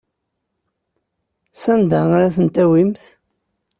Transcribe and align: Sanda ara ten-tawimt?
Sanda 1.63 1.99
ara 2.15 2.29
ten-tawimt? 2.35 3.03